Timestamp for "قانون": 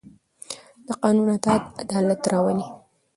1.01-1.27